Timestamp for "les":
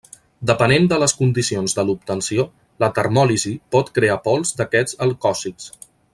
1.03-1.11